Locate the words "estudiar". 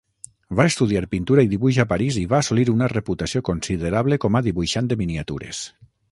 0.69-1.01